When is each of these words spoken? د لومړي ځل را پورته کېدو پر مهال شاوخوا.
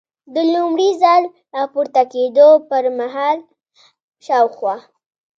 د 0.33 0.35
لومړي 0.53 0.89
ځل 1.01 1.23
را 1.53 1.63
پورته 1.73 2.01
کېدو 2.13 2.47
پر 2.69 2.83
مهال 2.99 3.37
شاوخوا. 4.25 4.75